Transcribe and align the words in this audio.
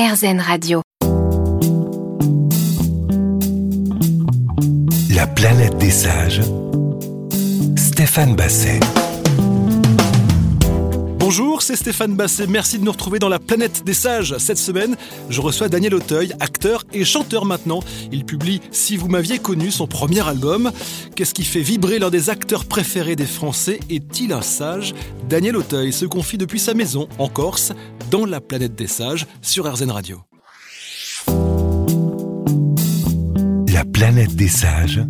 RZN 0.00 0.40
Radio. 0.40 0.80
La 5.10 5.26
planète 5.26 5.76
des 5.76 5.90
sages. 5.90 6.40
Stéphane 7.76 8.34
Basset. 8.34 8.80
Bonjour, 11.30 11.62
c'est 11.62 11.76
Stéphane 11.76 12.16
Basset. 12.16 12.48
Merci 12.48 12.80
de 12.80 12.84
nous 12.84 12.90
retrouver 12.90 13.20
dans 13.20 13.28
la 13.28 13.38
planète 13.38 13.84
des 13.84 13.94
sages. 13.94 14.36
Cette 14.38 14.58
semaine, 14.58 14.96
je 15.28 15.40
reçois 15.40 15.68
Daniel 15.68 15.94
Auteuil, 15.94 16.32
acteur 16.40 16.82
et 16.92 17.04
chanteur 17.04 17.44
maintenant. 17.44 17.84
Il 18.10 18.24
publie 18.24 18.60
Si 18.72 18.96
vous 18.96 19.06
m'aviez 19.06 19.38
connu, 19.38 19.70
son 19.70 19.86
premier 19.86 20.26
album. 20.26 20.72
Qu'est-ce 21.14 21.32
qui 21.32 21.44
fait 21.44 21.60
vibrer 21.60 22.00
l'un 22.00 22.10
des 22.10 22.30
acteurs 22.30 22.64
préférés 22.64 23.14
des 23.14 23.26
Français 23.26 23.78
Est-il 23.88 24.32
un 24.32 24.42
sage? 24.42 24.92
Daniel 25.28 25.56
Auteuil 25.56 25.92
se 25.92 26.04
confie 26.04 26.36
depuis 26.36 26.58
sa 26.58 26.74
maison 26.74 27.08
en 27.20 27.28
Corse, 27.28 27.74
dans 28.10 28.26
la 28.26 28.40
planète 28.40 28.74
des 28.74 28.88
sages, 28.88 29.28
sur 29.40 29.72
RZN 29.72 29.92
Radio. 29.92 30.22
La 33.72 33.84
planète 33.84 34.34
des 34.34 34.48
sages. 34.48 35.00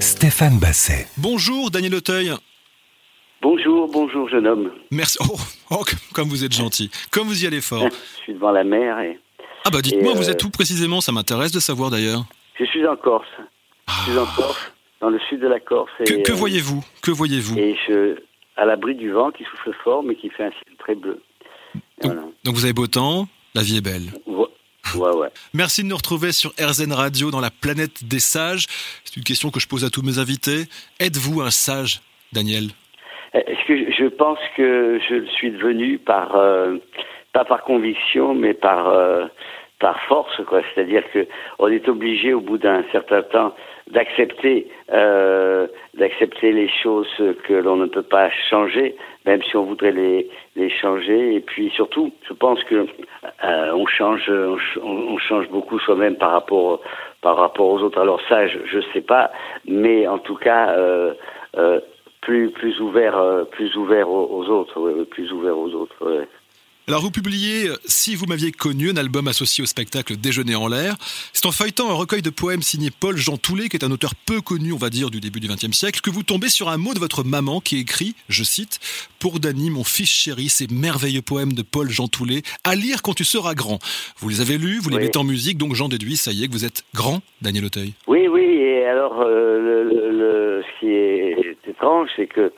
Stéphane 0.00 0.58
Basset. 0.58 1.06
Bonjour 1.18 1.70
Daniel 1.70 1.96
Auteuil. 1.96 2.32
Bonjour, 3.42 3.88
bonjour 3.88 4.28
jeune 4.28 4.46
homme. 4.46 4.70
Merci. 4.90 5.18
Oh, 5.20 5.36
oh, 5.70 5.84
comme 6.14 6.28
vous 6.28 6.44
êtes 6.44 6.52
gentil. 6.52 6.90
Comme 7.10 7.28
vous 7.28 7.44
y 7.44 7.46
allez 7.46 7.60
fort. 7.60 7.82
Je 8.18 8.22
suis 8.22 8.34
devant 8.34 8.50
la 8.50 8.64
mer 8.64 8.98
et 9.00 9.18
Ah 9.64 9.70
bah 9.70 9.82
dites-moi, 9.82 10.14
vous 10.14 10.28
euh, 10.28 10.32
êtes 10.32 10.42
où 10.44 10.50
précisément? 10.50 11.00
Ça 11.00 11.12
m'intéresse 11.12 11.52
de 11.52 11.60
savoir 11.60 11.90
d'ailleurs. 11.90 12.24
je 12.58 12.64
suis 12.64 12.86
en 12.86 12.96
Corse. 12.96 13.26
Je 13.88 14.10
suis 14.10 14.18
en 14.18 14.26
Corse, 14.26 14.72
dans 15.00 15.10
le 15.10 15.20
sud 15.28 15.40
de 15.40 15.48
la 15.48 15.60
Corse. 15.60 15.90
Et, 16.00 16.04
Ah. 16.08 16.22
Que, 16.22 16.32
euh, 16.32 16.34
voyez-vous? 16.34 16.84
Que 17.02 17.10
voyez-vous? 17.10 17.56
Et 17.58 17.76
je, 17.86 18.16
à 18.56 18.64
l'abri 18.64 18.94
du 18.94 19.10
vent 19.12 19.30
qui 19.30 19.44
souffle 19.44 19.72
fort, 19.84 20.02
mais 20.02 20.16
qui 20.16 20.30
fait 20.30 20.44
un 20.44 20.50
ciel 20.50 20.76
très 20.78 20.94
bleu. 20.94 21.22
Voilà. 22.02 22.22
Donc 22.44 22.54
vous 22.54 22.64
avez 22.64 22.72
beau 22.72 22.86
temps, 22.86 23.28
la 23.54 23.62
vie 23.62 23.76
est 23.76 23.80
belle. 23.82 24.12
Ouais, 24.26 24.46
ouais, 24.96 25.16
ouais. 25.16 25.28
Merci 25.54 25.82
de 25.82 25.88
nous 25.88 25.96
retrouver 25.96 26.32
sur 26.32 26.52
RZN 26.58 26.92
Radio 26.92 27.30
dans 27.30 27.40
la 27.40 27.50
planète 27.50 28.04
des 28.04 28.20
sages. 28.20 28.66
C'est 29.04 29.16
une 29.16 29.24
question 29.24 29.50
que 29.50 29.60
je 29.60 29.68
pose 29.68 29.84
à 29.84 29.90
tous 29.90 30.02
mes 30.02 30.18
invités. 30.18 30.64
Êtes-vous 31.00 31.42
un 31.42 31.50
sage, 31.50 32.00
Daniel? 32.32 32.70
Est-ce 33.46 33.64
que 33.66 33.90
je- 33.92 34.08
pense 34.08 34.38
que 34.56 34.98
je 35.08 35.24
suis 35.26 35.50
devenu 35.50 35.98
par 35.98 36.36
euh, 36.36 36.76
pas 37.32 37.44
par 37.44 37.62
conviction, 37.64 38.34
mais 38.34 38.54
par 38.54 38.88
euh, 38.88 39.26
par 39.78 40.00
force, 40.04 40.40
quoi. 40.46 40.62
C'est-à-dire 40.74 41.02
que 41.12 41.26
on 41.58 41.68
est 41.68 41.86
obligé 41.88 42.32
au 42.32 42.40
bout 42.40 42.56
d'un 42.56 42.82
certain 42.92 43.22
temps 43.22 43.54
d'accepter 43.90 44.68
euh, 44.92 45.66
d'accepter 45.94 46.52
les 46.52 46.68
choses 46.82 47.08
que 47.44 47.52
l'on 47.52 47.76
ne 47.76 47.86
peut 47.86 48.02
pas 48.02 48.30
changer, 48.50 48.96
même 49.26 49.42
si 49.42 49.54
on 49.56 49.64
voudrait 49.64 49.92
les 49.92 50.28
les 50.56 50.70
changer. 50.70 51.34
Et 51.34 51.40
puis 51.40 51.68
surtout, 51.70 52.10
je 52.28 52.32
pense 52.32 52.62
que 52.64 52.86
euh, 53.44 53.72
on 53.74 53.86
change 53.86 54.30
on, 54.30 54.56
ch- 54.56 54.78
on- 54.82 55.14
on 55.14 55.18
change 55.18 55.48
beaucoup 55.50 55.78
soi-même 55.80 56.16
par 56.16 56.30
rapport 56.32 56.80
par 57.20 57.36
rapport 57.36 57.68
aux 57.68 57.80
autres. 57.82 58.00
Alors 58.00 58.20
ça, 58.30 58.46
je, 58.46 58.58
je 58.64 58.80
sais 58.94 59.02
pas, 59.02 59.30
mais 59.66 60.06
en 60.06 60.18
tout 60.18 60.36
cas. 60.36 60.70
Euh, 60.70 61.12
euh, 61.58 61.80
plus 62.26 62.50
plus 62.50 62.80
ouvert 62.80 63.16
euh, 63.16 63.44
plus 63.44 63.74
ouvert 63.76 64.08
aux, 64.10 64.44
autres 64.58 65.04
plus 65.10 65.30
ouvert 65.32 65.56
aux 65.56 65.70
autres 65.70 65.94
ouais. 66.04 66.28
Alors 66.88 67.00
vous 67.02 67.10
publiez 67.10 67.68
euh, 67.68 67.74
Si 67.86 68.14
vous 68.14 68.26
m'aviez 68.26 68.52
connu, 68.52 68.90
un 68.90 68.96
album 68.96 69.26
associé 69.26 69.60
au 69.64 69.66
spectacle 69.66 70.16
Déjeuner 70.16 70.54
en 70.54 70.68
l'air. 70.68 70.94
C'est 71.32 71.44
en 71.46 71.50
feuilletant 71.50 71.90
un 71.90 71.94
recueil 71.94 72.22
de 72.22 72.30
poèmes 72.30 72.62
signé 72.62 72.90
Paul 72.92 73.16
Jean 73.16 73.36
Toulet, 73.38 73.68
qui 73.68 73.76
est 73.76 73.84
un 73.84 73.90
auteur 73.90 74.12
peu 74.14 74.40
connu, 74.40 74.72
on 74.72 74.76
va 74.76 74.88
dire, 74.88 75.10
du 75.10 75.18
début 75.20 75.40
du 75.40 75.48
XXe 75.48 75.72
siècle, 75.76 76.00
que 76.00 76.10
vous 76.10 76.22
tombez 76.22 76.48
sur 76.48 76.68
un 76.68 76.76
mot 76.76 76.94
de 76.94 77.00
votre 77.00 77.24
maman 77.24 77.58
qui 77.60 77.78
écrit, 77.80 78.14
je 78.28 78.44
cite, 78.44 78.78
Pour 79.18 79.40
Dany, 79.40 79.70
mon 79.70 79.82
fils 79.82 80.08
chéri, 80.08 80.48
ces 80.48 80.68
merveilleux 80.68 81.22
poèmes 81.22 81.54
de 81.54 81.62
Paul 81.62 81.90
Jean 81.90 82.06
Toulet, 82.06 82.42
à 82.62 82.76
lire 82.76 83.02
quand 83.02 83.14
tu 83.14 83.24
seras 83.24 83.54
grand. 83.54 83.80
Vous 84.18 84.28
les 84.28 84.40
avez 84.40 84.56
lus, 84.56 84.78
vous 84.78 84.90
les 84.90 84.96
Oui. 84.98 85.02
mettez 85.02 85.18
en 85.18 85.24
musique, 85.24 85.58
donc 85.58 85.74
j'en 85.74 85.88
déduis, 85.88 86.16
ça 86.16 86.30
y 86.30 86.44
est, 86.44 86.46
que 86.46 86.52
vous 86.52 86.64
êtes 86.64 86.84
grand, 86.94 87.20
Daniel 87.42 87.64
Auteuil. 87.64 87.94
oui 88.06 88.28
oui 88.28 88.42
et 88.44 88.84
alors 88.86 89.22
euh, 89.22 89.58
le, 89.58 89.82
le- 89.90 90.10
le- 90.12 90.62
ce 90.62 90.78
qui 90.80 90.86
est 90.92 91.56
c'est 92.14 92.26
que 92.26 92.52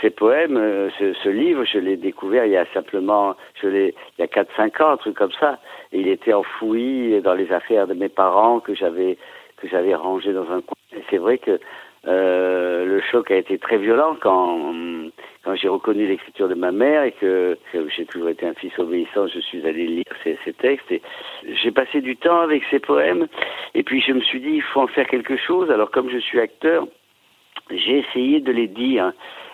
ces 0.00 0.10
poèmes 0.10 0.56
euh, 0.56 0.90
ce, 0.98 1.28
livre 1.28 1.64
je 1.64 1.78
l'ai 1.78 1.96
découvert 1.96 2.44
il 2.44 2.52
y 2.52 2.56
a 2.56 2.66
simplement 2.74 3.36
il 3.62 3.92
y 4.18 4.22
a 4.22 4.26
quatre 4.26 4.54
cinq 4.56 4.80
ans 4.80 4.90
un 4.90 4.96
truc 4.96 5.16
comme 5.16 5.32
ça. 5.38 5.58
Il 5.92 6.08
était 6.08 6.32
enfoui 6.32 7.20
dans 7.22 7.34
les 7.34 7.50
affaires 7.52 7.86
de 7.86 7.94
mes 7.94 8.08
parents 8.08 8.60
que 8.60 8.74
j'avais 8.74 9.16
que 9.58 9.68
j'avais 9.68 9.94
rangé 9.94 10.32
dans 10.32 10.50
un 10.50 10.60
coin. 10.60 10.76
Et 10.96 11.02
c'est 11.08 11.18
vrai 11.18 11.38
que 11.38 11.60
euh, 12.08 12.84
le 12.84 13.00
choc 13.00 13.30
a 13.30 13.36
été 13.36 13.58
très 13.58 13.78
violent 13.78 14.16
quand 14.20 14.74
quand 15.44 15.54
j'ai 15.54 15.68
reconnu 15.68 16.06
l'écriture 16.06 16.48
de 16.48 16.54
ma 16.54 16.72
mère 16.72 17.04
et 17.04 17.12
que, 17.12 17.56
que 17.72 17.88
j'ai 17.88 18.04
toujours 18.06 18.28
été 18.28 18.46
un 18.46 18.54
fils 18.54 18.76
obéissant, 18.78 19.26
je 19.28 19.40
suis 19.40 19.66
allé 19.66 19.86
lire 19.86 20.14
ces, 20.22 20.38
ces 20.44 20.52
textes. 20.52 20.90
Et 20.90 21.02
j'ai 21.62 21.70
passé 21.70 22.00
du 22.00 22.16
temps 22.16 22.40
avec 22.40 22.62
ces 22.70 22.80
poèmes. 22.80 23.26
Et 23.74 23.82
puis 23.82 24.00
je 24.00 24.12
me 24.12 24.20
suis 24.20 24.40
dit 24.40 24.50
il 24.54 24.62
faut 24.62 24.80
en 24.80 24.88
faire 24.88 25.06
quelque 25.06 25.36
chose. 25.36 25.70
Alors 25.70 25.90
comme 25.90 26.10
je 26.10 26.18
suis 26.18 26.40
acteur, 26.40 26.86
j'ai 27.76 27.98
essayé 27.98 28.40
de 28.40 28.52
les 28.52 28.68
dire 28.68 29.12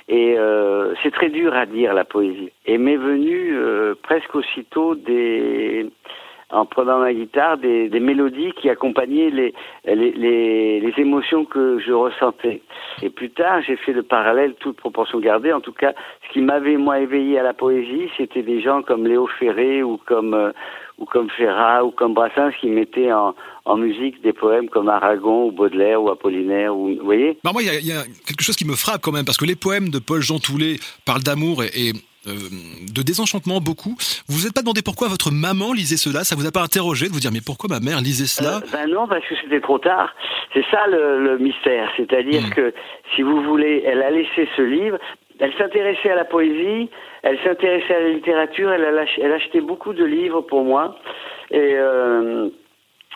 et 0.08 0.38
euh, 0.38 0.94
c'est 1.02 1.12
très 1.12 1.28
dur 1.28 1.54
à 1.54 1.66
dire 1.66 1.92
la 1.92 2.04
poésie. 2.04 2.50
Et 2.66 2.78
m'est 2.78 2.96
venu 2.96 3.50
euh, 3.52 3.94
presque 4.02 4.34
aussitôt 4.34 4.94
des 4.94 5.86
en 6.50 6.64
prenant 6.64 6.98
ma 6.98 7.12
guitare 7.12 7.58
des, 7.58 7.88
des 7.90 8.00
mélodies 8.00 8.52
qui 8.52 8.70
accompagnaient 8.70 9.30
les, 9.30 9.54
les, 9.84 10.12
les, 10.12 10.80
les 10.80 10.94
émotions 10.96 11.44
que 11.44 11.78
je 11.78 11.92
ressentais. 11.92 12.62
Et 13.02 13.10
plus 13.10 13.30
tard, 13.30 13.60
j'ai 13.60 13.76
fait 13.76 13.92
le 13.92 14.02
parallèle, 14.02 14.54
toute 14.54 14.76
proportion 14.76 15.20
gardée. 15.20 15.52
En 15.52 15.60
tout 15.60 15.74
cas, 15.74 15.92
ce 16.26 16.32
qui 16.32 16.40
m'avait 16.40 16.78
moi 16.78 17.00
éveillé 17.00 17.38
à 17.38 17.42
la 17.42 17.52
poésie, 17.52 18.08
c'était 18.16 18.42
des 18.42 18.62
gens 18.62 18.82
comme 18.82 19.06
Léo 19.06 19.26
Ferré 19.38 19.82
ou 19.82 19.98
comme 20.06 20.32
euh, 20.32 20.52
ou 20.98 21.04
comme 21.04 21.30
Ferrat 21.30 21.84
ou 21.84 21.90
comme 21.92 22.12
Brassens 22.14 22.50
qui 22.60 22.68
mettaient 22.68 23.12
en, 23.12 23.34
en 23.64 23.76
musique 23.76 24.20
des 24.22 24.32
poèmes 24.32 24.68
comme 24.68 24.88
Aragon 24.88 25.46
ou 25.46 25.52
Baudelaire 25.52 26.02
ou 26.02 26.10
Apollinaire. 26.10 26.74
Ou, 26.76 26.96
vous 26.96 27.04
voyez? 27.04 27.38
Bah 27.44 27.50
moi, 27.52 27.62
il 27.62 27.66
y, 27.66 27.70
a- 27.70 27.78
il 27.80 27.86
y 27.86 27.92
a 27.92 28.02
quelque 28.26 28.42
chose 28.42 28.56
qui 28.56 28.64
me 28.66 28.74
frappe 28.74 29.00
quand 29.02 29.12
même, 29.12 29.24
parce 29.24 29.38
que 29.38 29.44
les 29.44 29.56
poèmes 29.56 29.90
de 29.90 29.98
Paul 30.00 30.20
Jean 30.22 30.38
Toulet 30.38 30.76
parlent 31.04 31.22
d'amour 31.22 31.62
et, 31.62 31.68
et, 31.74 31.92
euh, 32.26 32.32
de 32.92 33.02
désenchantement 33.02 33.60
beaucoup. 33.60 33.96
Vous 34.28 34.36
vous 34.38 34.46
êtes 34.48 34.52
pas 34.54 34.62
demandé 34.62 34.82
pourquoi 34.82 35.06
votre 35.08 35.30
maman 35.30 35.72
lisait 35.72 35.96
cela? 35.96 36.24
Ça 36.24 36.34
vous 36.34 36.46
a 36.46 36.50
pas 36.50 36.62
interrogé 36.62 37.06
de 37.08 37.12
vous 37.12 37.20
dire 37.20 37.30
mais 37.32 37.40
pourquoi 37.44 37.68
ma 37.70 37.78
mère 37.80 38.00
lisait 38.00 38.26
cela? 38.26 38.56
Euh, 38.56 38.60
ben 38.72 38.90
non, 38.90 39.06
parce 39.06 39.24
que 39.26 39.34
c'était 39.42 39.60
trop 39.60 39.78
tard. 39.78 40.12
C'est 40.52 40.64
ça 40.70 40.86
le, 40.88 41.22
le 41.22 41.38
mystère. 41.38 41.90
C'est-à-dire 41.96 42.42
Mm. 42.48 42.50
que, 42.50 42.74
si 43.14 43.22
vous 43.22 43.40
voulez, 43.42 43.82
elle 43.86 44.02
a 44.02 44.10
laissé 44.10 44.48
ce 44.56 44.62
livre. 44.62 44.98
Elle 45.40 45.52
s'intéressait 45.54 46.10
à 46.10 46.16
la 46.16 46.24
poésie, 46.24 46.90
elle 47.22 47.38
s'intéressait 47.40 47.94
à 47.94 48.00
la 48.00 48.08
littérature, 48.08 48.72
elle, 48.72 49.32
achetait 49.32 49.60
beaucoup 49.60 49.92
de 49.92 50.04
livres 50.04 50.42
pour 50.42 50.64
moi. 50.64 50.96
Et, 51.50 51.74
euh, 51.76 52.48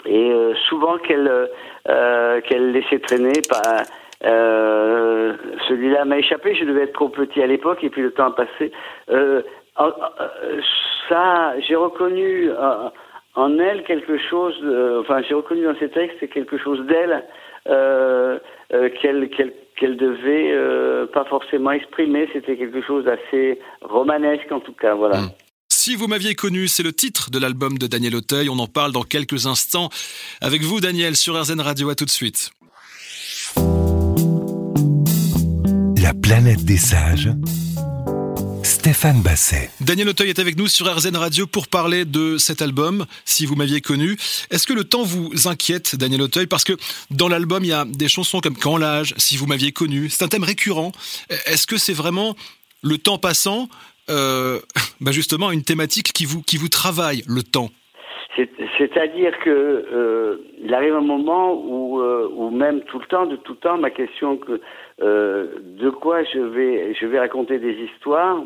et 0.06 0.30
euh, 0.30 0.54
souvent 0.68 0.98
qu'elle 0.98 1.48
euh, 1.88 2.40
qu'elle 2.42 2.72
laissait 2.72 2.98
traîner, 3.00 3.42
pas, 3.48 3.82
euh, 4.24 5.34
celui-là 5.68 6.04
m'a 6.04 6.18
échappé, 6.18 6.54
je 6.54 6.64
devais 6.64 6.82
être 6.82 6.92
trop 6.92 7.08
petit 7.08 7.42
à 7.42 7.46
l'époque, 7.46 7.82
et 7.82 7.90
puis 7.90 8.02
le 8.02 8.12
temps 8.12 8.26
a 8.26 8.34
passé. 8.34 8.72
Euh, 9.10 9.42
euh, 9.80 10.60
ça, 11.08 11.54
j'ai 11.60 11.76
reconnu 11.76 12.50
euh, 12.50 12.88
en 13.34 13.58
elle 13.58 13.82
quelque 13.84 14.18
chose, 14.18 14.58
euh, 14.62 15.00
enfin 15.00 15.22
j'ai 15.22 15.34
reconnu 15.34 15.64
dans 15.64 15.76
ces 15.78 15.88
textes 15.88 16.28
quelque 16.30 16.58
chose 16.58 16.80
d'elle 16.86 17.24
euh, 17.68 18.38
euh, 18.72 18.90
qu'elle 18.90 19.28
qu'elle 19.30 19.52
qu'elle 19.78 19.96
devait 19.96 20.52
euh, 20.52 21.06
pas 21.06 21.24
forcément 21.24 21.72
exprimer, 21.72 22.28
c'était 22.32 22.56
quelque 22.56 22.82
chose 22.82 23.04
d'assez 23.04 23.58
romanesque 23.80 24.50
en 24.50 24.60
tout 24.60 24.74
cas, 24.74 24.94
voilà. 24.94 25.20
Mm. 25.20 25.30
Si 25.68 25.96
vous 25.96 26.06
m'aviez 26.06 26.34
connu, 26.34 26.68
c'est 26.68 26.82
le 26.82 26.92
titre 26.92 27.30
de 27.30 27.38
l'album 27.38 27.76
de 27.78 27.86
Daniel 27.86 28.14
Auteuil. 28.14 28.48
On 28.48 28.58
en 28.58 28.68
parle 28.68 28.92
dans 28.92 29.02
quelques 29.02 29.46
instants 29.46 29.88
avec 30.40 30.62
vous, 30.62 30.80
Daniel, 30.80 31.16
sur 31.16 31.34
RZN 31.40 31.60
Radio. 31.60 31.90
À 31.90 31.94
tout 31.94 32.04
de 32.04 32.10
suite. 32.10 32.52
La 36.00 36.12
planète 36.14 36.64
des 36.64 36.76
sages. 36.76 37.30
Stéphane 38.82 39.22
Basset. 39.22 39.70
Daniel 39.80 40.08
Auteuil 40.08 40.30
est 40.30 40.40
avec 40.40 40.58
nous 40.58 40.66
sur 40.66 40.86
RZN 40.92 41.14
Radio 41.14 41.46
pour 41.46 41.68
parler 41.68 42.04
de 42.04 42.36
cet 42.36 42.62
album, 42.62 43.04
Si 43.24 43.46
vous 43.46 43.54
m'aviez 43.54 43.80
connu. 43.80 44.16
Est-ce 44.50 44.66
que 44.66 44.72
le 44.72 44.82
temps 44.82 45.04
vous 45.04 45.30
inquiète, 45.46 45.94
Daniel 45.94 46.20
Auteuil? 46.22 46.48
Parce 46.48 46.64
que 46.64 46.72
dans 47.12 47.28
l'album, 47.28 47.62
il 47.62 47.68
y 47.68 47.72
a 47.72 47.84
des 47.84 48.08
chansons 48.08 48.40
comme 48.40 48.56
Quand 48.56 48.76
l'âge, 48.76 49.14
Si 49.18 49.36
vous 49.36 49.46
m'aviez 49.46 49.70
connu. 49.70 50.08
C'est 50.08 50.24
un 50.24 50.28
thème 50.28 50.42
récurrent. 50.42 50.90
Est-ce 51.46 51.68
que 51.68 51.76
c'est 51.76 51.92
vraiment 51.92 52.34
le 52.82 52.98
temps 52.98 53.18
passant, 53.18 53.68
euh, 54.10 54.58
bah 55.00 55.12
justement, 55.12 55.52
une 55.52 55.62
thématique 55.62 56.12
qui 56.12 56.24
vous, 56.24 56.42
qui 56.42 56.56
vous 56.56 56.68
travaille, 56.68 57.22
le 57.28 57.44
temps? 57.44 57.68
C'est- 58.34 58.50
C'est-à-dire 58.78 59.38
que 59.44 59.50
euh, 59.50 60.38
il 60.60 60.74
arrive 60.74 60.94
un 60.96 61.02
moment 61.02 61.54
où, 61.54 62.00
euh, 62.00 62.28
où 62.34 62.50
même 62.50 62.80
tout 62.90 62.98
le 62.98 63.06
temps, 63.06 63.26
de 63.26 63.36
tout 63.36 63.54
temps, 63.54 63.78
ma 63.78 63.90
question 63.90 64.38
que 64.38 64.60
euh, 65.02 65.46
de 65.78 65.88
quoi 65.90 66.24
je 66.24 66.40
vais, 66.40 66.96
je 67.00 67.06
vais 67.06 67.20
raconter 67.20 67.60
des 67.60 67.74
histoires 67.74 68.42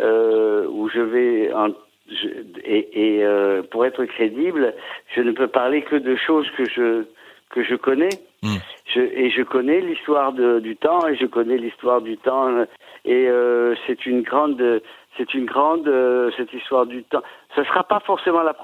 euh, 0.00 0.66
où 0.68 0.88
je 0.88 1.00
vais 1.00 1.52
en- 1.52 1.74
je- 2.08 2.28
et, 2.64 3.16
et, 3.18 3.24
euh, 3.24 3.62
pour 3.62 3.84
être 3.86 4.04
crédible, 4.04 4.74
je 5.14 5.20
ne 5.20 5.32
peux 5.32 5.48
parler 5.48 5.82
que 5.82 5.96
de 5.96 6.16
choses 6.16 6.48
que 6.56 6.64
je 6.64 7.04
que 7.50 7.64
je 7.64 7.74
connais. 7.74 8.10
Mm. 8.42 8.56
Je, 8.94 9.00
et 9.00 9.30
je 9.30 9.42
connais 9.42 9.80
l'histoire 9.80 10.32
du 10.32 10.76
temps 10.76 11.06
et 11.08 11.16
je 11.16 11.26
connais 11.26 11.56
l'histoire 11.58 12.00
du 12.00 12.16
temps 12.16 12.48
euh, 12.48 12.64
et 13.04 13.28
euh, 13.28 13.74
c'est 13.86 14.06
une 14.06 14.22
grande 14.22 14.82
c'est 15.20 15.34
une 15.34 15.44
grande 15.44 15.86
euh, 15.86 16.30
histoire 16.54 16.86
du 16.86 17.04
temps. 17.04 17.20
Ce 17.54 17.62
sera 17.64 17.84
pas 17.84 18.00
forcément 18.00 18.42
la 18.42 18.54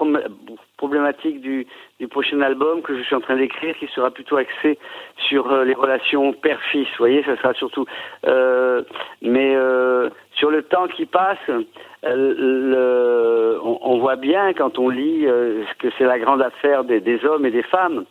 problématique 0.77 1.39
du, 1.39 1.67
prochain 2.09 2.41
album 2.41 2.81
que 2.81 2.97
je 2.97 3.03
suis 3.03 3.15
en 3.15 3.19
train 3.19 3.35
d'écrire, 3.35 3.75
qui 3.77 3.85
sera 3.87 4.09
plutôt 4.09 4.37
axé 4.37 4.79
sur 5.27 5.51
euh, 5.51 5.65
les 5.65 5.75
relations 5.75 6.33
père-fils. 6.33 6.87
Voyez, 6.97 7.23
ça 7.23 7.37
sera 7.37 7.53
surtout. 7.53 7.85
Euh, 8.25 8.81
mais 9.21 9.55
sur 10.33 10.49
le 10.49 10.63
temps 10.63 10.87
qui 10.87 11.05
passe, 11.05 11.37
on, 12.03 13.97
voit 13.99 14.15
bien 14.15 14.53
quand 14.53 14.79
on 14.79 14.89
lit 14.89 15.27
que 15.79 15.89
c'est 15.97 16.05
la 16.05 16.17
grande 16.17 16.41
affaire 16.41 16.83
des 16.83 17.25
hommes 17.25 17.45
et 17.45 17.51
des 17.51 17.63
femmes. 17.63 18.05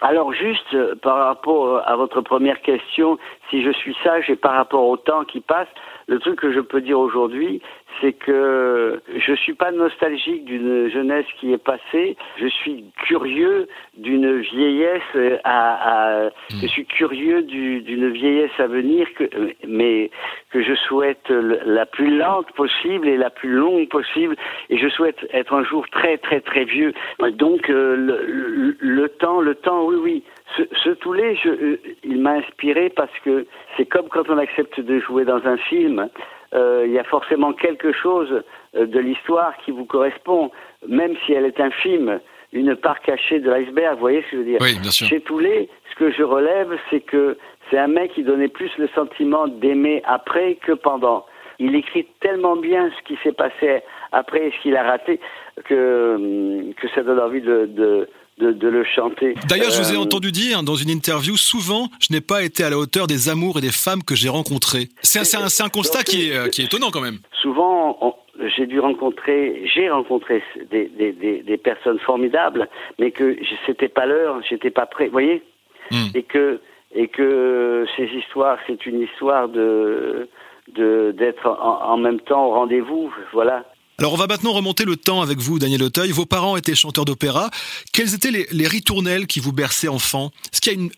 Alors 0.00 0.32
juste 0.32 0.76
par 0.96 1.26
rapport 1.26 1.80
à 1.86 1.94
votre 1.94 2.22
première 2.22 2.60
question, 2.62 3.18
si 3.52 3.62
je 3.62 3.70
suis 3.70 3.94
sage 4.02 4.30
et 4.30 4.36
par 4.36 4.54
rapport 4.54 4.88
au 4.88 4.96
temps 4.96 5.24
qui 5.24 5.40
passe, 5.40 5.68
le 6.08 6.18
truc 6.18 6.40
que 6.40 6.52
je 6.52 6.60
peux 6.60 6.80
dire 6.80 6.98
aujourd'hui, 6.98 7.60
c'est 8.00 8.14
que 8.14 9.00
je 9.14 9.34
suis 9.34 9.52
pas 9.52 9.70
nostalgique 9.70 10.44
d'une 10.46 10.88
jeunesse 10.88 11.26
qui 11.38 11.52
est 11.52 11.62
passée. 11.62 12.16
Je 12.38 12.46
suis 12.48 12.86
curieux 13.04 13.68
d'une 13.96 14.40
vieillesse 14.40 15.40
à, 15.44 16.24
à 16.24 16.30
je 16.50 16.66
suis 16.66 16.86
curieux 16.86 17.42
d'une 17.42 18.10
vieillesse 18.10 18.58
à 18.58 18.66
venir, 18.66 19.06
que, 19.14 19.28
mais 19.66 20.10
que 20.50 20.62
je 20.62 20.74
souhaite 20.74 21.28
la 21.28 21.86
plus 21.86 22.16
lente 22.16 22.50
possible 22.52 23.06
et 23.06 23.16
la 23.16 23.30
plus 23.30 23.50
longue 23.50 23.88
possible. 23.88 24.36
Et 24.70 24.78
je 24.78 24.88
souhaite 24.88 25.18
être 25.32 25.52
un 25.52 25.64
jour 25.64 25.86
très 25.90 26.16
très 26.18 26.40
très 26.40 26.64
vieux. 26.64 26.94
Donc 27.34 27.68
euh, 27.68 28.74
le, 28.80 29.08
temps, 29.08 29.40
le 29.40 29.54
temps, 29.54 29.84
oui 29.84 29.96
oui. 30.00 30.22
Ce, 30.56 30.62
ce 30.84 30.90
Toulet, 30.90 31.36
je, 31.36 31.48
euh, 31.48 31.80
il 32.04 32.20
m'a 32.20 32.32
inspiré 32.32 32.90
parce 32.90 33.16
que 33.24 33.46
c'est 33.76 33.86
comme 33.86 34.08
quand 34.08 34.28
on 34.28 34.38
accepte 34.38 34.80
de 34.80 34.98
jouer 34.98 35.24
dans 35.24 35.44
un 35.46 35.56
film. 35.56 36.08
Euh, 36.54 36.84
il 36.86 36.92
y 36.92 36.98
a 36.98 37.04
forcément 37.04 37.52
quelque 37.52 37.92
chose 37.92 38.42
euh, 38.76 38.86
de 38.86 38.98
l'histoire 38.98 39.54
qui 39.64 39.70
vous 39.70 39.86
correspond, 39.86 40.50
même 40.86 41.14
si 41.24 41.32
elle 41.32 41.46
est 41.46 41.60
infime, 41.60 42.20
une 42.52 42.76
part 42.76 43.00
cachée 43.00 43.40
de 43.40 43.50
l'iceberg. 43.50 43.94
Vous 43.94 44.00
voyez 44.00 44.22
ce 44.22 44.30
que 44.30 44.32
je 44.32 44.36
veux 44.36 44.44
dire? 44.44 44.58
Oui, 44.60 44.78
bien 44.78 44.90
sûr. 44.90 45.06
Chez 45.06 45.20
Toulet, 45.20 45.70
ce 45.90 45.96
que 45.96 46.10
je 46.10 46.22
relève, 46.22 46.78
c'est 46.90 47.00
que 47.00 47.38
c'est 47.70 47.78
un 47.78 47.88
mec 47.88 48.12
qui 48.12 48.22
donnait 48.22 48.48
plus 48.48 48.70
le 48.76 48.88
sentiment 48.88 49.48
d'aimer 49.48 50.02
après 50.04 50.56
que 50.56 50.72
pendant. 50.72 51.24
Il 51.58 51.74
écrit 51.74 52.06
tellement 52.20 52.56
bien 52.56 52.90
ce 52.98 53.02
qui 53.04 53.18
s'est 53.22 53.32
passé 53.32 53.82
après 54.10 54.48
et 54.48 54.50
ce 54.50 54.62
qu'il 54.62 54.76
a 54.76 54.82
raté 54.82 55.20
que, 55.64 56.14
hum, 56.16 56.74
que 56.74 56.88
ça 56.88 57.02
donne 57.02 57.20
envie 57.20 57.40
de, 57.40 57.66
de 57.66 58.08
de, 58.38 58.68
le 58.68 58.84
chanter. 58.84 59.34
D'ailleurs, 59.48 59.70
je 59.70 59.82
vous 59.82 59.92
ai 59.92 59.96
euh, 59.96 60.00
entendu 60.00 60.32
dire 60.32 60.62
dans 60.62 60.74
une 60.74 60.90
interview, 60.90 61.36
souvent, 61.36 61.88
je 62.00 62.12
n'ai 62.12 62.20
pas 62.20 62.42
été 62.42 62.64
à 62.64 62.70
la 62.70 62.78
hauteur 62.78 63.06
des 63.06 63.28
amours 63.28 63.58
et 63.58 63.60
des 63.60 63.72
femmes 63.72 64.02
que 64.02 64.14
j'ai 64.14 64.28
rencontrées. 64.28 64.88
C'est 65.02 65.20
un, 65.20 65.68
constat 65.68 66.02
qui 66.02 66.30
est, 66.30 66.50
qui 66.50 66.62
est 66.62 66.64
étonnant 66.64 66.90
quand 66.90 67.00
même. 67.00 67.18
Souvent, 67.40 68.16
j'ai 68.56 68.66
dû 68.66 68.80
rencontrer, 68.80 69.62
j'ai 69.72 69.90
rencontré 69.90 70.42
des, 70.70 70.86
des, 70.88 71.12
des, 71.12 71.42
des, 71.42 71.56
personnes 71.56 71.98
formidables, 72.00 72.68
mais 72.98 73.10
que 73.10 73.36
c'était 73.66 73.88
pas 73.88 74.06
l'heure, 74.06 74.40
j'étais 74.48 74.70
pas 74.70 74.86
prêt, 74.86 75.06
vous 75.06 75.12
voyez 75.12 75.42
hmm. 75.90 76.08
Et 76.14 76.22
que 76.22 76.60
et 76.94 77.08
que 77.08 77.86
ces 77.96 78.04
histoires, 78.04 78.58
c'est 78.66 78.84
une 78.86 79.00
histoire 79.00 79.48
de 79.48 80.28
d'être 80.68 81.46
en, 81.46 81.92
en, 81.92 81.96
même 81.96 82.20
temps 82.20 82.46
au 82.46 82.50
rendez-vous, 82.50 83.12
voilà. 83.32 83.64
Alors 83.98 84.14
on 84.14 84.16
va 84.16 84.26
maintenant 84.26 84.52
remonter 84.52 84.84
le 84.84 84.96
temps 84.96 85.20
avec 85.20 85.38
vous, 85.38 85.58
Daniel 85.58 85.82
Auteuil. 85.82 86.10
Vos 86.10 86.26
parents 86.26 86.56
étaient 86.56 86.74
chanteurs 86.74 87.04
d'opéra. 87.04 87.50
Quelles 87.92 88.14
étaient 88.14 88.30
les, 88.30 88.46
les, 88.50 88.66
ritournelles 88.66 89.26
qui 89.26 89.38
vous 89.38 89.52
berçaient 89.52 89.88
enfant? 89.88 90.30
Est-ce 90.52 90.60
qu'il 90.60 90.72
y 90.72 90.76
a 90.76 90.78
une, 90.80 90.90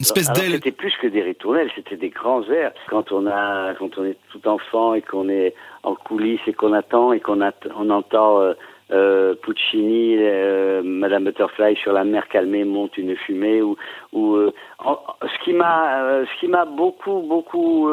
espèce 0.00 0.32
d'aile? 0.32 0.52
C'était 0.52 0.72
plus 0.72 0.94
que 1.00 1.06
des 1.06 1.22
ritournelles, 1.22 1.70
c'était 1.74 1.96
des 1.96 2.08
grands 2.08 2.42
airs. 2.50 2.72
Quand 2.88 3.12
on 3.12 3.26
a, 3.26 3.74
quand 3.74 3.98
on 3.98 4.04
est 4.04 4.16
tout 4.32 4.46
enfant 4.48 4.94
et 4.94 5.02
qu'on 5.02 5.28
est 5.28 5.54
en 5.82 5.94
coulisses 5.94 6.40
et 6.46 6.52
qu'on 6.52 6.72
attend 6.72 7.12
et 7.12 7.20
qu'on 7.20 7.40
on 7.76 7.90
entend 7.90 8.40
euh, 8.40 8.54
euh, 8.90 9.34
Puccini, 9.34 10.16
euh, 10.18 10.80
Madame 10.82 11.24
Butterfly 11.24 11.76
sur 11.76 11.92
la 11.92 12.04
mer 12.04 12.26
calmée 12.28 12.64
monte 12.64 12.96
une 12.96 13.16
fumée 13.16 13.60
ou, 13.60 13.76
ou 14.12 14.36
euh, 14.36 14.50
ce 14.80 15.44
qui 15.44 15.52
m'a, 15.52 16.24
ce 16.24 16.40
qui 16.40 16.48
m'a 16.48 16.64
beaucoup 16.64 17.20
beaucoup 17.20 17.90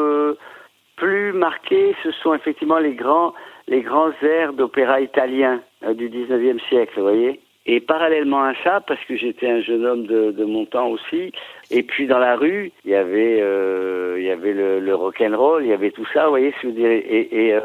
plus 0.96 1.32
marqué, 1.34 1.94
ce 2.02 2.10
sont 2.12 2.32
effectivement 2.32 2.78
les 2.78 2.94
grands 2.94 3.34
les 3.68 3.82
grands 3.82 4.12
airs 4.22 4.52
d'opéra 4.52 5.00
italien 5.00 5.60
euh, 5.84 5.94
du 5.94 6.08
19e 6.08 6.60
siècle, 6.68 6.92
vous 6.96 7.02
voyez. 7.02 7.40
Et 7.68 7.80
parallèlement 7.80 8.44
à 8.44 8.54
ça, 8.62 8.80
parce 8.80 9.02
que 9.06 9.16
j'étais 9.16 9.48
un 9.48 9.60
jeune 9.60 9.84
homme 9.84 10.06
de, 10.06 10.30
de, 10.30 10.44
mon 10.44 10.66
temps 10.66 10.86
aussi, 10.86 11.32
et 11.72 11.82
puis 11.82 12.06
dans 12.06 12.20
la 12.20 12.36
rue, 12.36 12.70
il 12.84 12.92
y 12.92 12.94
avait, 12.94 13.40
euh, 13.40 14.14
il 14.18 14.24
y 14.24 14.30
avait 14.30 14.52
le, 14.52 14.78
le 14.78 14.94
rock 14.94 15.20
and 15.20 15.36
roll, 15.36 15.64
il 15.64 15.70
y 15.70 15.72
avait 15.72 15.90
tout 15.90 16.06
ça, 16.14 16.24
vous 16.24 16.30
voyez 16.30 16.52
ce 16.52 16.56
que 16.56 16.62
je 16.62 16.66
veux 16.68 16.74
dire. 16.74 16.90
Et, 16.90 17.28
et 17.32 17.54
euh, 17.54 17.60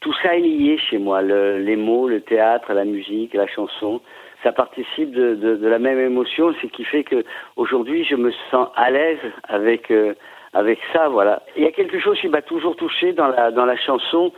tout 0.00 0.14
ça 0.22 0.36
est 0.36 0.40
lié 0.40 0.78
chez 0.78 0.98
moi, 0.98 1.20
le, 1.20 1.58
les 1.58 1.74
mots, 1.74 2.08
le 2.08 2.20
théâtre, 2.20 2.72
la 2.72 2.84
musique, 2.84 3.34
la 3.34 3.48
chanson. 3.48 4.00
Ça 4.44 4.52
participe 4.52 5.10
de, 5.10 5.34
de, 5.34 5.56
de 5.56 5.66
la 5.66 5.80
même 5.80 5.98
émotion, 5.98 6.54
ce 6.62 6.66
qui 6.68 6.84
fait 6.84 7.02
que 7.02 7.24
aujourd'hui 7.56 8.04
je 8.04 8.14
me 8.14 8.30
sens 8.50 8.68
à 8.76 8.90
l'aise 8.90 9.18
avec 9.48 9.90
euh, 9.90 10.14
avec 10.54 10.78
ça, 10.92 11.08
voilà. 11.08 11.42
Il 11.56 11.62
y 11.62 11.66
a 11.66 11.72
quelque 11.72 12.00
chose 12.00 12.18
qui 12.20 12.28
m'a 12.28 12.42
toujours 12.42 12.76
touché 12.76 13.12
dans 13.12 13.28
la 13.28 13.50
dans 13.50 13.66
la 13.66 13.76
chanson, 13.76 14.32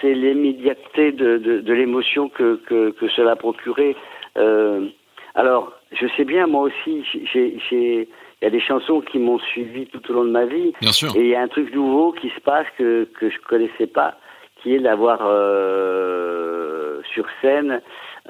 c'est 0.00 0.14
l'immédiateté 0.14 1.12
de, 1.12 1.38
de, 1.38 1.60
de 1.60 1.72
l'émotion 1.72 2.28
que, 2.28 2.56
que, 2.66 2.90
que, 2.90 3.08
cela 3.08 3.36
procurait. 3.36 3.96
Euh, 4.36 4.86
alors, 5.34 5.72
je 5.92 6.06
sais 6.16 6.24
bien, 6.24 6.46
moi 6.46 6.62
aussi, 6.62 7.04
il 7.34 8.06
y 8.42 8.46
a 8.46 8.50
des 8.50 8.60
chansons 8.60 9.00
qui 9.00 9.18
m'ont 9.18 9.38
suivi 9.38 9.86
tout 9.86 10.00
au 10.10 10.14
long 10.14 10.24
de 10.24 10.30
ma 10.30 10.46
vie. 10.46 10.72
Bien 10.80 10.92
sûr. 10.92 11.14
Et 11.16 11.20
il 11.20 11.28
y 11.28 11.34
a 11.34 11.40
un 11.40 11.48
truc 11.48 11.72
nouveau 11.74 12.12
qui 12.12 12.30
se 12.30 12.40
passe 12.40 12.66
que, 12.76 13.04
que 13.18 13.30
je 13.30 13.38
connaissais 13.48 13.86
pas, 13.86 14.16
qui 14.62 14.74
est 14.74 14.80
d'avoir 14.80 15.20
euh, 15.22 17.00
sur 17.12 17.26
scène 17.40 17.80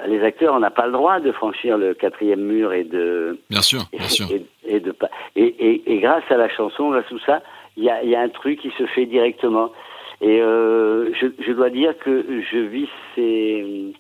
les 0.07 0.23
acteurs, 0.23 0.55
on 0.55 0.61
n'a 0.61 0.71
pas 0.71 0.87
le 0.87 0.93
droit 0.93 1.21
de 1.21 1.33
franchir 1.33 1.77
le 1.77 1.95
quatrième 1.95 2.41
mur 2.41 2.73
et 2.73 2.85
de. 2.85 3.39
Bien 3.51 3.63
sûr, 3.63 3.83
bien 3.93 4.09
sûr. 4.09 4.27
Et, 4.31 4.45
et 4.69 4.81
de 4.81 4.95
et, 5.37 5.43
et, 5.43 5.93
et, 5.93 5.99
grâce 6.01 6.25
à 6.31 6.37
la 6.37 6.49
chanson, 6.49 6.91
grâce 6.91 7.07
à 7.07 7.09
tout 7.09 7.21
ça, 7.25 7.43
il 7.77 7.85
y 7.85 7.91
a, 7.91 8.03
y 8.05 8.15
a 8.15 8.21
un 8.21 8.29
truc 8.29 8.61
qui 8.61 8.71
se 8.79 8.87
fait 8.87 9.07
directement. 9.07 9.73
Et 10.21 10.41
euh, 10.41 11.13
je, 11.15 11.53
dois 11.53 11.71
dire 11.71 11.97
que 11.99 12.43
je 12.51 12.59
vis 12.59 12.89
ces, 13.15 13.95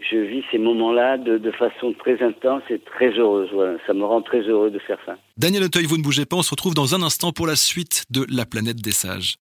je 0.00 0.16
vis 0.16 0.42
ces 0.50 0.58
moments-là 0.58 1.16
de, 1.16 1.38
de, 1.38 1.50
façon 1.52 1.92
très 1.92 2.20
intense 2.22 2.62
et 2.70 2.80
très 2.80 3.10
heureuse. 3.10 3.50
Ça 3.86 3.94
me 3.94 4.04
rend 4.04 4.20
très 4.20 4.40
heureux 4.40 4.70
de 4.70 4.80
faire 4.80 4.98
ça. 5.06 5.16
Daniel 5.36 5.64
Auteuil, 5.64 5.84
vous 5.84 5.96
ne 5.96 6.02
bougez 6.02 6.26
pas, 6.26 6.36
on 6.36 6.42
se 6.42 6.50
retrouve 6.50 6.74
dans 6.74 6.94
un 6.94 7.02
instant 7.02 7.30
pour 7.30 7.46
la 7.46 7.56
suite 7.56 8.04
de 8.10 8.26
La 8.28 8.46
planète 8.46 8.82
des 8.82 8.90
sages. 8.90 9.36